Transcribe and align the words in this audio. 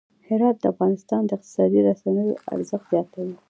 هرات 0.27 0.55
د 0.59 0.65
افغانستان 0.73 1.21
د 1.25 1.29
اقتصادي 1.37 1.79
منابعو 1.85 2.39
ارزښت 2.55 2.87
زیاتوي. 2.93 3.35